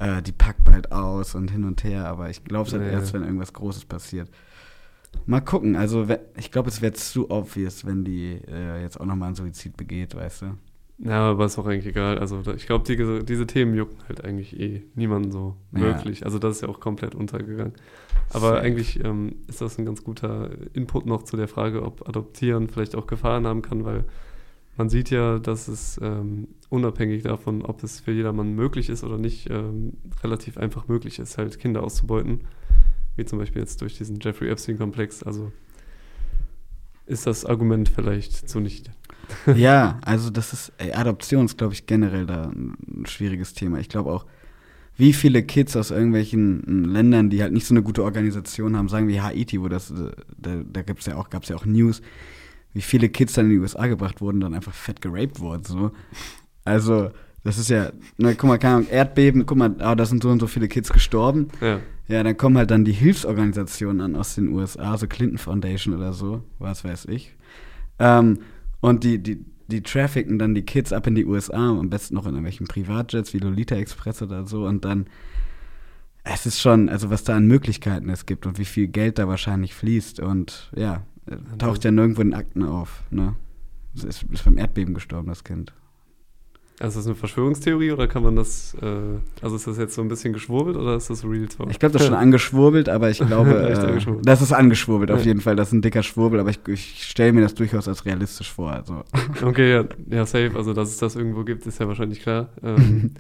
[0.01, 2.89] äh, die packt bald aus und hin und her, aber ich glaube es halt Ja,
[2.91, 3.21] erst, ja.
[3.21, 4.29] wenn irgendwas Großes passiert.
[5.27, 9.29] Mal gucken, also ich glaube, es wäre zu obvious, wenn die äh, jetzt auch nochmal
[9.29, 10.47] einen Suizid begeht, weißt du?
[11.03, 12.19] Ja, aber ist auch eigentlich egal.
[12.19, 15.81] Also ich glaube, die, diese Themen jucken halt eigentlich eh niemanden so Ja.
[15.81, 16.25] wirklich.
[16.27, 17.73] Also das ist ja auch komplett untergegangen.
[18.31, 18.61] Aber Safe.
[18.61, 22.95] eigentlich ähm, ist das ein ganz guter Input noch zu der Frage, ob Adoptieren vielleicht
[22.97, 24.05] auch Gefahren haben kann, weil
[24.77, 29.17] man sieht ja, dass es ähm, unabhängig davon, ob es für jedermann möglich ist oder
[29.19, 32.41] nicht, ähm, relativ einfach möglich ist, halt Kinder auszubeuten.
[33.21, 35.23] Wie zum Beispiel jetzt durch diesen Jeffrey Epstein-Komplex.
[35.23, 35.53] Also
[37.05, 38.93] ist das Argument vielleicht zunichte.
[39.55, 43.79] ja, also das ist, ey, Adoption ist, glaube ich, generell da ein schwieriges Thema.
[43.79, 44.25] Ich glaube auch,
[44.97, 48.89] wie viele Kids aus irgendwelchen mm, Ländern, die halt nicht so eine gute Organisation haben,
[48.89, 52.01] sagen wie Haiti, wo das, äh, da, da gibt's ja auch, gab's ja auch News,
[52.73, 55.93] wie viele Kids dann in die USA gebracht wurden, dann einfach fett geraped wurden, so.
[56.65, 57.11] Also,
[57.43, 60.29] das ist ja, na, guck mal, keine Ahnung, Erdbeben, guck mal, ah, da sind so
[60.29, 61.49] und so viele Kids gestorben.
[61.61, 61.81] Ja.
[62.09, 66.13] Ja, dann kommen halt dann die Hilfsorganisationen an aus den USA, so Clinton Foundation oder
[66.13, 67.37] so, was weiß ich.
[68.01, 68.41] Ähm,
[68.81, 72.25] und die, die, die trafficken dann die Kids ab in die USA, am besten noch
[72.25, 74.67] in irgendwelchen Privatjets wie Lolita Express oder so.
[74.67, 75.07] Und dann,
[76.25, 79.29] es ist schon, also was da an Möglichkeiten es gibt und wie viel Geld da
[79.29, 80.19] wahrscheinlich fließt.
[80.19, 81.03] Und ja,
[81.59, 83.05] taucht ja nirgendwo in Akten auf.
[83.11, 83.37] Ne?
[83.95, 85.73] Es ist, ist beim Erdbeben gestorben, das Kind.
[86.81, 88.87] Also ist das eine Verschwörungstheorie oder kann man das, äh,
[89.43, 91.71] also ist das jetzt so ein bisschen geschwurbelt oder ist das Real Talk?
[91.71, 95.27] Ich glaube, das ist schon angeschwurbelt, aber ich glaube, äh, das ist angeschwurbelt auf Ja.
[95.27, 95.57] jeden Fall.
[95.57, 98.73] Das ist ein dicker Schwurbel, aber ich, ich stelle mir das durchaus als realistisch vor.
[98.73, 99.05] Also.
[99.43, 100.53] Okay, ja, ja, safe.
[100.57, 102.49] Also, dass es das irgendwo gibt, ist ja wahrscheinlich klar.
[102.63, 103.13] Ähm,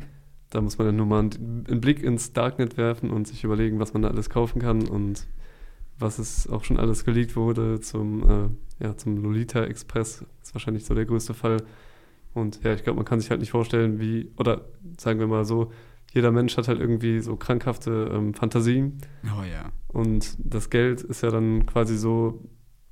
[0.48, 3.78] da muss man dann nur mal einen, einen Blick ins Darknet werfen und sich überlegen,
[3.78, 5.26] was man da alles kaufen kann und
[5.98, 8.22] was es auch schon alles geleakt wurde zum,
[8.80, 10.24] äh, ja, zum Lolita Express.
[10.42, 11.58] ist wahrscheinlich so der größte Fall.
[12.34, 14.66] Und ja, ich glaube, man kann sich halt nicht vorstellen, wie, oder
[14.98, 15.72] sagen wir mal so,
[16.12, 18.98] jeder Mensch hat halt irgendwie so krankhafte ähm, Fantasien.
[19.24, 19.70] Oh ja.
[19.88, 22.40] Und das Geld ist ja dann quasi so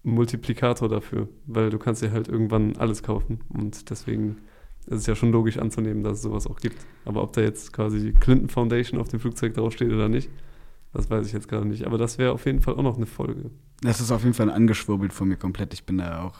[0.04, 3.40] ein Multiplikator dafür, weil du kannst dir halt irgendwann alles kaufen.
[3.48, 4.38] Und deswegen
[4.86, 6.78] ist es ja schon logisch anzunehmen, dass es sowas auch gibt.
[7.04, 10.30] Aber ob da jetzt quasi die Clinton Foundation auf dem Flugzeug draufsteht oder nicht,
[10.92, 11.86] das weiß ich jetzt gerade nicht.
[11.86, 13.50] Aber das wäre auf jeden Fall auch noch eine Folge.
[13.82, 15.74] Das ist auf jeden Fall angeschwurbelt von mir komplett.
[15.74, 16.38] Ich bin da auch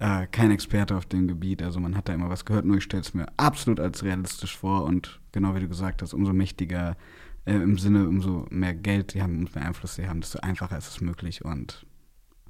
[0.00, 1.62] äh, kein Experte auf dem Gebiet.
[1.62, 4.56] Also man hat da immer was gehört, nur ich stelle es mir absolut als realistisch
[4.56, 4.84] vor.
[4.84, 6.96] Und genau wie du gesagt hast, umso mächtiger
[7.44, 10.78] äh, im Sinne, umso mehr Geld sie haben, umso mehr Einfluss sie haben, desto einfacher
[10.78, 11.44] ist es möglich.
[11.44, 11.84] Und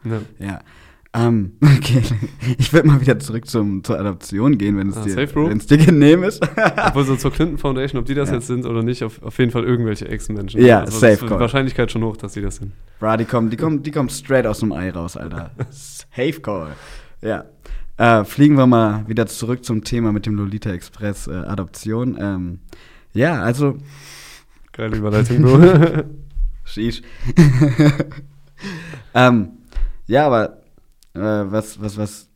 [0.05, 0.21] Ja.
[0.39, 0.61] ja.
[1.15, 2.03] Ähm, okay.
[2.59, 6.23] Ich würde mal wieder zurück zum, zur Adoption gehen, wenn es Ah, dir, dir genehm
[6.23, 6.43] ist.
[6.87, 8.35] Obwohl so zur Clinton Foundation, ob die das Ja.
[8.35, 10.61] jetzt sind oder nicht, auf, auf jeden Fall irgendwelche Ex-Menschen.
[10.61, 11.31] Ja, also safe ist Die.
[11.31, 12.73] Wahrscheinlichkeit schon hoch, dass die das sind.
[13.01, 15.51] Bra, die kommt, die kommt, die kommt straight aus dem Ei raus, Alter.
[15.71, 16.73] Safe Call.
[17.21, 17.45] Ja.
[17.97, 22.17] Äh, fliegen wir mal wieder zurück zum Thema mit dem Lolita Express äh, Adoption.
[22.21, 22.61] Ähm,
[23.13, 23.79] ja, also,
[24.73, 26.05] Geile Überleitung, Bro.
[26.65, 27.03] sheesh.
[29.15, 29.51] ähm,
[30.07, 30.63] ja, aber
[31.15, 32.29] äh, was, was, was,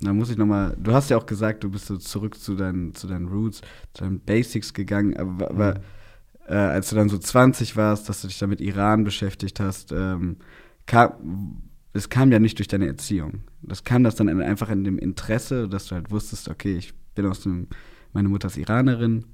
[0.00, 2.94] da muss ich nochmal, du hast ja auch gesagt, du bist so zurück zu deinen,
[2.94, 3.62] zu deinen Roots,
[3.94, 5.74] zu deinen Basics gegangen, aber, aber
[6.46, 9.90] äh, als du dann so 20 warst, dass du dich da mit Iran beschäftigt hast,
[9.92, 10.36] ähm,
[10.86, 13.40] kam, es kam ja nicht durch deine Erziehung.
[13.62, 17.26] Das kam das dann einfach in dem Interesse, dass du halt wusstest, okay, ich bin
[17.26, 17.68] aus dem,
[18.12, 19.24] meine Mutter ist Iranerin.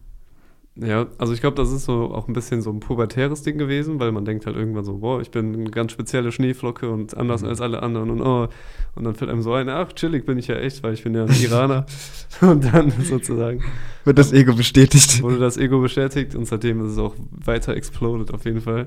[0.81, 3.99] Ja, also ich glaube, das ist so auch ein bisschen so ein pubertäres Ding gewesen,
[3.99, 7.43] weil man denkt halt irgendwann so, boah, ich bin eine ganz spezielle Schneeflocke und anders
[7.43, 7.49] Mhm.
[7.49, 8.47] als alle anderen und oh,
[8.95, 11.15] und dann fällt einem so ein, ach, chillig bin ich ja echt, weil ich bin
[11.17, 11.85] ja ein Iraner.
[12.43, 13.65] und dann sozusagen
[14.05, 15.21] Wird das Ego bestätigt?
[15.21, 18.87] wurde das Ego bestätigt und seitdem ist es auch weiter exploded auf jeden Fall.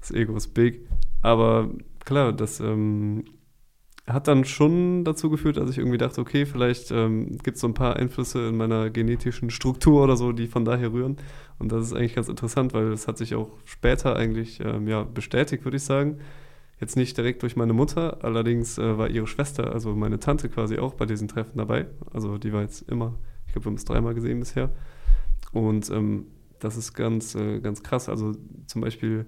[0.00, 0.88] Das Ego ist big.
[1.20, 1.68] Aber
[2.06, 3.24] klar, das ähm,
[4.06, 7.66] hat dann schon dazu geführt, dass ich irgendwie dachte, okay, vielleicht ähm, gibt es so
[7.66, 11.16] ein paar Einflüsse in meiner genetischen Struktur oder so, die von daher rühren.
[11.58, 15.02] Und das ist eigentlich ganz interessant, weil es hat sich auch später eigentlich ähm, ja,
[15.02, 16.18] bestätigt, würde ich sagen.
[16.80, 20.78] Jetzt nicht direkt durch meine Mutter, allerdings äh, war ihre Schwester, also meine Tante quasi
[20.78, 21.86] auch bei diesen Treffen dabei.
[22.12, 24.70] Also die war jetzt immer, ich glaube, wir haben es dreimal gesehen bisher.
[25.52, 26.26] Und ähm,
[26.60, 28.08] das ist ganz, äh, ganz krass.
[28.08, 28.32] Also
[28.66, 29.26] zum Beispiel,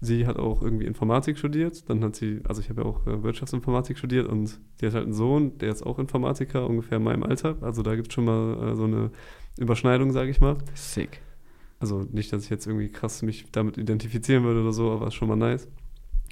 [0.00, 1.88] sie hat auch irgendwie Informatik studiert.
[1.88, 5.04] Dann hat sie, also ich habe ja auch äh, Wirtschaftsinformatik studiert und die hat halt
[5.04, 7.56] einen Sohn, der ist auch Informatiker, ungefähr in meinem Alter.
[7.60, 9.10] Also da gibt es schon mal äh, so eine
[9.58, 10.56] Überschneidung, sage ich mal.
[10.74, 11.20] Sick.
[11.80, 15.14] Also nicht, dass ich jetzt irgendwie krass mich damit identifizieren würde oder so, aber ist
[15.14, 15.68] schon mal nice.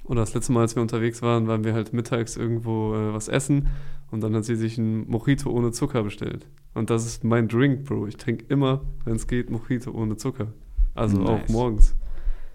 [0.05, 3.27] Oder das letzte Mal, als wir unterwegs waren, waren wir halt mittags irgendwo äh, was
[3.27, 3.67] essen
[4.11, 6.47] und dann hat sie sich ein Mojito ohne Zucker bestellt.
[6.73, 8.07] Und das ist mein Drink, Bro.
[8.07, 10.53] Ich trinke immer, wenn es geht, Mojito ohne Zucker.
[10.95, 11.49] Also auch Nice.
[11.49, 11.95] morgens.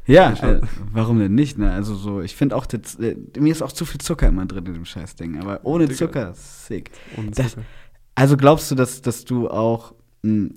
[0.07, 0.61] Ja, äh,
[0.93, 1.59] warum denn nicht?
[1.59, 1.71] Ne?
[1.71, 4.67] Also so, ich finde auch, das, äh, mir ist auch zu viel Zucker immer drin
[4.67, 5.41] in dem Scheißding.
[5.41, 5.97] Aber ohne Digga.
[5.97, 6.91] Zucker, sick.
[7.17, 7.62] Ohne Das- Zucker.
[8.15, 10.51] Also glaubst du, dass, dass du auch, mh,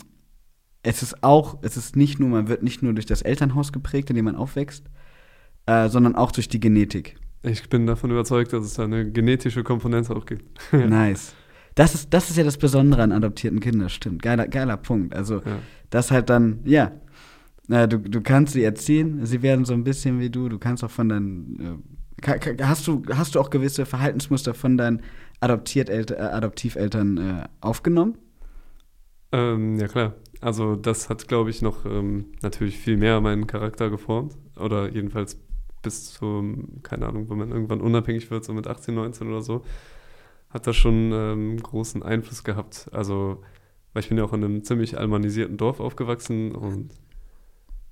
[0.83, 4.09] es ist auch, es ist nicht nur, man wird nicht nur durch das Elternhaus geprägt,
[4.09, 4.85] in dem man aufwächst,
[5.67, 7.15] äh, sondern auch durch die Genetik.
[7.43, 10.43] Ich bin davon überzeugt, dass es da eine genetische Komponente auch gibt.
[10.73, 11.33] Nice.
[11.75, 14.21] Das ist, das ist ja das Besondere an adoptierten Kindern, stimmt.
[14.21, 15.13] Geiler, geiler Punkt.
[15.13, 15.59] Also, Ja.
[15.89, 16.91] das halt dann, ja,
[17.69, 20.83] äh, du, du kannst sie erziehen, sie werden so ein bisschen wie du, du kannst
[20.83, 21.83] auch von deinen,
[22.25, 25.01] äh, hast, du, hast du auch gewisse Verhaltensmuster von deinen
[25.39, 28.17] Adoptiert äh, Adoptiveltern äh, aufgenommen?
[29.31, 30.13] Ähm, ja, klar.
[30.41, 34.35] Also das hat, glaube ich, noch ähm, natürlich viel mehr meinen Charakter geformt.
[34.57, 35.39] Oder jedenfalls
[35.81, 39.63] bis zum, keine Ahnung, wenn man irgendwann unabhängig wird, so mit 18, 19 oder so,
[40.49, 42.89] hat das schon ähm, großen Einfluss gehabt.
[42.91, 43.43] Also,
[43.93, 46.91] weil ich bin ja auch in einem ziemlich almanisierten Dorf aufgewachsen und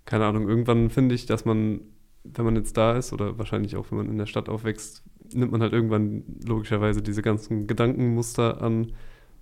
[0.06, 1.82] keine Ahnung, irgendwann finde ich, dass man,
[2.24, 5.52] wenn man jetzt da ist oder wahrscheinlich auch, wenn man in der Stadt aufwächst, nimmt
[5.52, 8.92] man halt irgendwann logischerweise diese ganzen Gedankenmuster an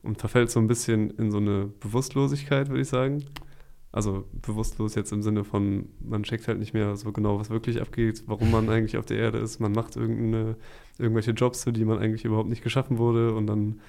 [0.04, 3.26] und verfällt so ein bisschen in so eine Bewusstlosigkeit, würde ich sagen.
[3.91, 7.82] Also bewusstlos jetzt im Sinne von, man checkt halt nicht mehr so genau, was wirklich
[7.82, 9.60] abgeht, warum man eigentlich auf der Erde ist.
[9.60, 10.56] Man macht irgendeine,
[10.97, 13.82] irgendwelche Jobs, für die man eigentlich überhaupt nicht geschaffen wurde und dann,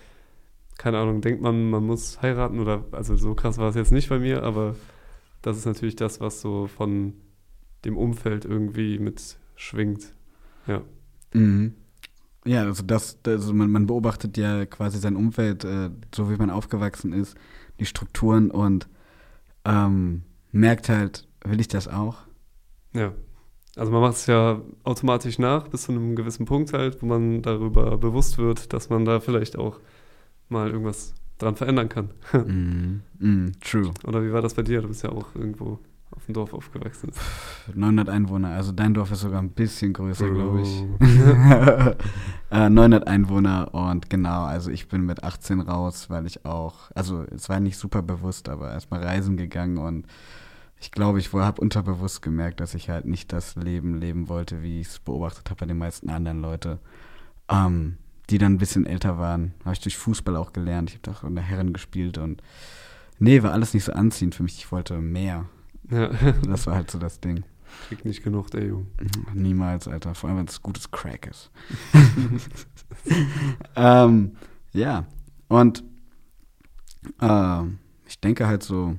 [0.77, 4.09] keine Ahnung, denkt man, man muss heiraten oder, also so krass war es jetzt nicht
[4.09, 4.75] bei mir, aber
[5.43, 7.15] das ist natürlich das, was so von
[7.85, 10.15] dem Umfeld irgendwie mitschwingt.
[10.67, 10.83] Ja.
[11.33, 11.75] Mhm.
[12.45, 16.51] Ja, also das, also man, man beobachtet ja quasi sein Umfeld, äh, so wie man
[16.51, 17.37] aufgewachsen ist,
[17.79, 18.89] die Strukturen und
[19.65, 22.19] ähm, merkt halt, will ich das auch?
[22.95, 23.13] Ja.
[23.77, 27.43] Also man macht es ja automatisch nach, bis zu einem gewissen Punkt halt, wo man
[27.43, 29.81] darüber bewusst wird, dass man da vielleicht auch
[30.49, 32.11] mal irgendwas dran verändern kann.
[32.33, 33.03] Mhm.
[33.19, 33.91] Mhm, true.
[34.07, 34.83] Oder wie war das bei dir?
[34.83, 35.79] Du bist ja auch irgendwo
[36.11, 37.11] auf dem Dorf aufgewachsen.
[37.75, 40.85] 900 Einwohner, also dein Dorf ist sogar ein bisschen größer, glaube ich.
[42.53, 47.25] Äh, 900 Einwohner und genau, also ich bin mit 18 raus, weil ich auch, also
[47.35, 50.07] es war nicht super bewusst, aber erstmal reisen gegangen und
[50.79, 54.83] ich glaube, ich habe unterbewusst gemerkt, dass ich halt nicht das Leben leben wollte, wie
[54.83, 56.79] ich es beobachtet habe bei den meisten anderen Leuten,
[57.49, 57.97] ähm,
[58.31, 59.53] die dann ein bisschen älter waren.
[59.65, 60.91] Habe ich durch Fußball auch gelernt.
[60.91, 62.43] Ich habe auch in der Herren gespielt und
[63.19, 64.59] nee, war alles nicht so anziehend für mich.
[64.59, 65.47] Ich wollte mehr.
[65.91, 66.09] Ja,
[66.47, 67.45] Das war halt so das Ding.
[67.89, 68.87] krieg nicht genug, der Junge.
[69.35, 70.15] Niemals, Alter.
[70.15, 71.51] Vor allem, wenn es gutes Crack ist.
[73.77, 74.33] ähm,
[74.73, 75.07] ja.
[75.49, 75.85] Und
[77.21, 78.97] ähm, ich denke halt so,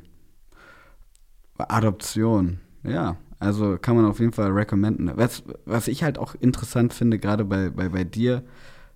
[1.58, 3.18] Adoption, ja.
[3.40, 5.12] Also kann man auf jeden Fall recommenden.
[5.16, 8.44] Was, was ich halt auch interessant finde, gerade bei, bei, bei dir,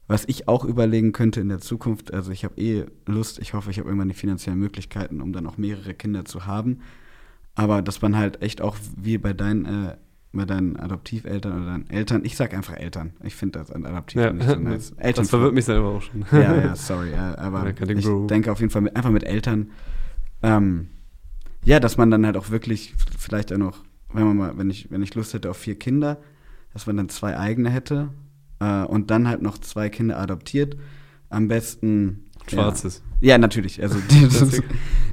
[0.08, 3.72] was ich auch überlegen könnte in der Zukunft, also ich habe eh Lust, ich hoffe,
[3.72, 6.80] ich habe irgendwann die finanziellen Möglichkeiten, um dann auch mehrere Kinder zu haben.
[7.56, 9.98] Aber dass man halt echt auch wie bei deinen, äh,
[10.32, 13.14] bei deinen Adoptiveltern oder deinen Eltern, ich sag einfach Eltern.
[13.24, 14.92] Ich finde das an Adoptiv Ja, nicht so nice.
[14.92, 16.26] Eltern das verwirrt mich selber auch schon.
[16.32, 18.28] ja, ja, sorry, ja, aber ich Bro.
[18.28, 19.72] denke auf jeden Fall mit, einfach mit Eltern,
[20.44, 20.88] ähm,
[21.66, 24.90] ja, dass man dann halt auch wirklich vielleicht auch noch, wenn man mal, wenn ich,
[24.90, 26.18] wenn ich Lust hätte auf vier Kinder,
[26.72, 28.10] dass man dann zwei eigene hätte
[28.60, 30.78] äh, und dann halt noch zwei Kinder adoptiert.
[31.30, 33.04] Am besten Schwarzes.
[33.20, 33.82] Ja, ja natürlich.
[33.82, 34.64] Also Klassik.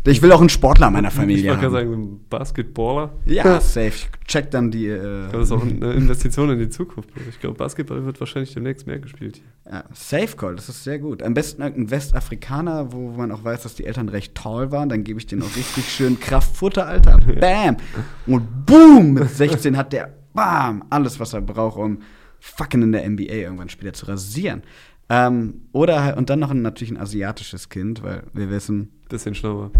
[0.06, 3.14] Ich will auch einen Sportler meiner Ich Familie wollte gerade sagen, ein Basketballer.
[3.24, 3.88] Ja, safe.
[3.88, 4.86] Ich check dann die.
[4.86, 7.08] Ich Äh, glaube, das ist auch eine Investition in die Zukunft.
[7.28, 9.72] Ich glaube, Basketball wird wahrscheinlich demnächst mehr gespielt hier.
[9.72, 11.22] ja, Safe Call, das ist sehr gut.
[11.22, 14.88] Am besten irgendein Westafrikaner, wo man auch weiß, dass die Eltern recht tall waren.
[14.90, 17.18] Dann gebe ich denen auch richtig schön Kraftfutter, Alter.
[17.40, 17.78] Bam!
[18.26, 19.14] Und boom!
[19.14, 21.98] Mit 16 hat der, bam, alles, was er braucht, um
[22.44, 24.62] fucking in der NBA irgendwann später zu rasieren.
[25.08, 29.34] Ähm, oder halt, und dann noch ein, natürlich ein asiatisches Kind, weil wir wissen, Bisschen
[29.34, 29.70] schlauer.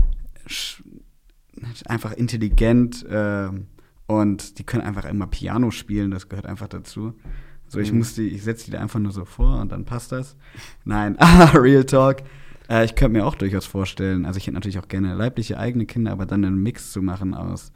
[0.47, 0.83] sch-
[1.87, 3.67] einfach intelligent ähm,
[4.07, 7.15] und die können einfach immer Piano spielen, das gehört einfach dazu.
[7.69, 7.99] So, ich Mhm.
[7.99, 10.37] muss die, ich setze die da einfach nur so vor und dann passt das.
[10.85, 12.19] Nein, ah, Real Talk.
[12.69, 15.87] Äh, ich könnte mir auch durchaus vorstellen, also ich hätte natürlich auch gerne leibliche eigene
[15.87, 17.73] Kinder, aber dann einen Mix zu machen aus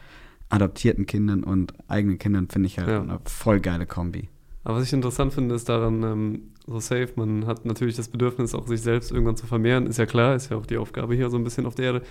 [0.50, 3.00] adoptierten Kindern und eigenen Kindern, finde ich halt Ja.
[3.02, 4.28] eine voll geile Kombi.
[4.64, 8.54] Aber was ich interessant finde, ist daran, ähm, so safe, man hat natürlich das Bedürfnis,
[8.54, 11.30] auch sich selbst irgendwann zu vermehren, ist ja klar, ist ja auch die Aufgabe hier
[11.30, 12.02] so ein bisschen auf der Erde.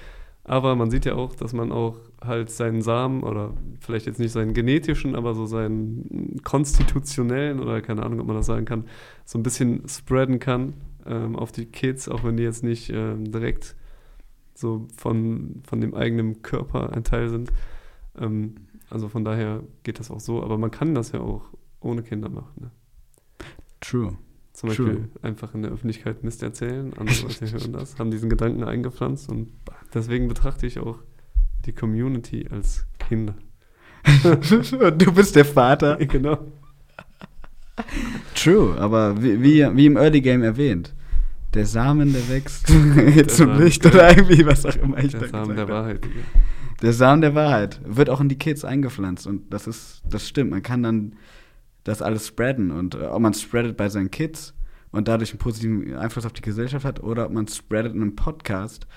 [0.44, 4.32] Aber man sieht ja auch, dass man auch halt seinen Samen oder vielleicht jetzt nicht
[4.32, 8.86] seinen genetischen, aber so seinen konstitutionellen oder keine Ahnung, ob man das sagen kann,
[9.26, 10.74] so ein bisschen spreaden kann
[11.06, 13.76] ähm, auf die Kids, auch wenn die jetzt nicht ähm, direkt
[14.54, 17.52] so von, von dem eigenen Körper ein Teil sind.
[18.18, 18.56] Ähm,
[18.90, 21.44] also von daher geht das auch so, aber man kann das ja auch
[21.88, 22.54] ohne Kinder machen.
[22.60, 22.72] Ne?
[23.82, 24.18] True.
[24.54, 24.88] Zum True.
[24.88, 29.30] Beispiel einfach in der Öffentlichkeit Mist erzählen, andere Leute hören das, haben diesen Gedanken eingepflanzt
[29.30, 29.52] und
[29.94, 30.98] deswegen betrachte ich auch
[31.66, 33.36] die Community als Kinder.
[34.98, 35.98] Du bist der Vater.
[36.06, 36.40] genau.
[38.36, 40.96] True, aber wie, wie, wie im Early Game erwähnt,
[41.54, 42.94] der Samen, der wächst zum
[43.28, 45.68] Samen, Licht oder irgendwie was auch immer ich Der Samen der.
[45.68, 46.04] Wahrheit.
[46.04, 46.22] Digga.
[46.82, 50.52] Der Samen der Wahrheit wird auch in die Kids eingepflanzt und das ist, das stimmt.
[50.52, 51.16] Man kann dann
[51.88, 54.54] das alles spreaden und äh, ob man es spreadet bei seinen Kids
[54.92, 58.02] und dadurch einen positiven Einfluss auf die Gesellschaft hat oder ob man es spreadet in
[58.02, 58.88] einem Podcast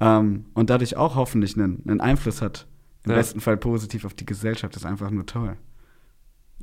[0.00, 2.66] ähm, und dadurch auch hoffentlich einen, einen Einfluss hat.
[3.04, 3.16] Im Ja.
[3.18, 5.56] besten Fall positiv auf die Gesellschaft, ist einfach nur toll.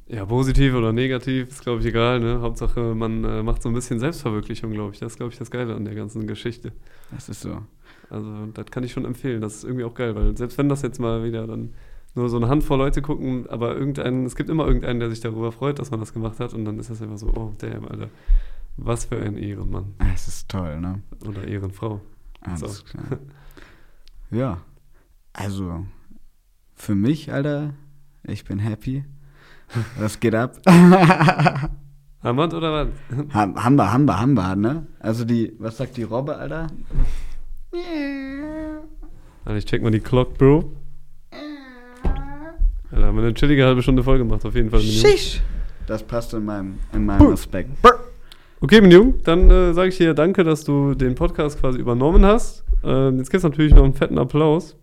[0.07, 2.19] Ja, positiv oder negativ, ist glaube ich egal.
[2.19, 2.41] Ne?
[2.41, 4.99] Hauptsache, man äh, macht so ein bisschen Selbstverwirklichung, glaube ich.
[4.99, 6.73] Das ist glaube ich das Geile an der ganzen Geschichte.
[7.12, 7.62] Das ist so.
[8.09, 9.39] Also das kann ich schon empfehlen.
[9.41, 11.73] Das ist irgendwie auch geil, weil selbst wenn das jetzt mal wieder dann
[12.15, 15.52] nur so eine Handvoll Leute gucken, aber irgendeinen, es gibt immer irgendeinen, der sich darüber
[15.52, 18.10] freut, dass man das gemacht hat und dann ist das einfach so, oh damn, Alter,
[18.78, 21.02] was für ein Ehrenmann Ah, Es ist toll, ne?
[21.28, 22.02] oder Ehrenfrau.
[22.41, 22.84] Alles So.
[22.86, 23.04] klar.
[24.32, 24.58] Ja,
[25.32, 25.86] also
[26.73, 27.73] für mich, Alter,
[28.23, 29.06] ich bin happy.
[29.99, 30.58] Was geht ab?
[32.23, 32.88] Hammond oder was?
[33.34, 34.88] Ham- Hamba, Hamba, Hamba, ne?
[34.99, 36.67] Also die, was sagt die Robbe, Alter?
[39.45, 40.71] Also ich check mal die Clock, Bro.
[42.93, 44.82] Alter, haben wir eine chillige halbe Stunde voll gemacht, auf jeden Fall.
[44.82, 45.41] Shish.
[45.88, 47.71] Das passt in meinem, in meinem Aspekt.
[48.62, 52.63] Okay, Minion, dann äh, sage ich dir danke, dass du den Podcast quasi übernommen hast.
[52.84, 54.77] Ähm, jetzt gibt es natürlich noch einen fetten Applaus.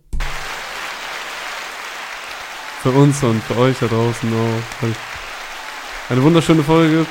[2.81, 4.87] Für uns und für euch da draußen auch.
[6.09, 7.05] Eine wunderschöne Folge.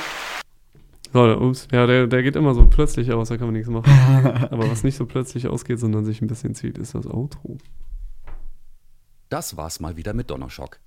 [1.12, 3.68] So, der- ups, ja, der, der geht immer so plötzlich aus, da kann man nichts
[3.70, 3.90] machen.
[4.50, 7.58] Aber was nicht so plötzlich ausgeht, sondern sich ein bisschen zieht, ist das Outro.
[9.28, 10.78] Das war's mal wieder mit Donnerschock.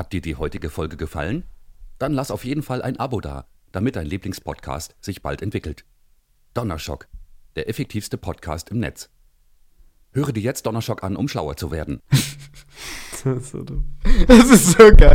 [0.00, 1.44] Hat dir die heutige Folge gefallen?
[1.98, 5.84] Dann lass auf jeden Fall ein Abo da, damit dein Lieblingspodcast sich bald entwickelt.
[6.54, 7.06] Donnerschock,
[7.54, 9.10] der effektivste Podcast im Netz.
[10.12, 12.00] Höre dir jetzt Donnerschock an, um schlauer zu werden.
[13.22, 13.98] Das ist so dumm.
[14.26, 15.08] Das ist so geil.